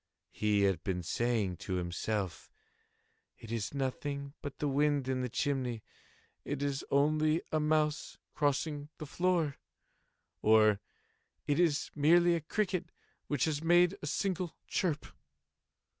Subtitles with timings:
[0.31, 6.83] He had been saying to himself—"It is nothing but the wind in the chimney—it is
[6.89, 9.57] only a mouse crossing the floor,"
[10.41, 10.79] or
[11.45, 12.91] "It is merely a cricket
[13.27, 15.05] which has made a single chirp."